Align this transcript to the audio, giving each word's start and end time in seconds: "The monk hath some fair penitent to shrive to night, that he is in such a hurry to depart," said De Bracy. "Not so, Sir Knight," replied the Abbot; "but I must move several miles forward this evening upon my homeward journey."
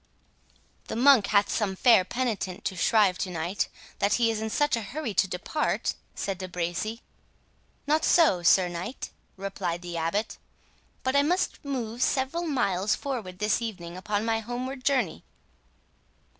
"The 0.87 0.95
monk 0.95 1.27
hath 1.27 1.47
some 1.51 1.75
fair 1.75 2.03
penitent 2.03 2.65
to 2.65 2.75
shrive 2.75 3.19
to 3.19 3.29
night, 3.29 3.67
that 3.99 4.13
he 4.13 4.31
is 4.31 4.41
in 4.41 4.49
such 4.49 4.75
a 4.75 4.81
hurry 4.81 5.13
to 5.13 5.27
depart," 5.27 5.93
said 6.15 6.39
De 6.39 6.47
Bracy. 6.47 7.03
"Not 7.85 8.03
so, 8.03 8.41
Sir 8.41 8.67
Knight," 8.67 9.11
replied 9.37 9.83
the 9.83 9.97
Abbot; 9.97 10.39
"but 11.03 11.15
I 11.15 11.21
must 11.21 11.63
move 11.63 12.01
several 12.01 12.47
miles 12.47 12.95
forward 12.95 13.37
this 13.37 13.61
evening 13.61 13.95
upon 13.95 14.25
my 14.25 14.39
homeward 14.39 14.83
journey." 14.83 15.23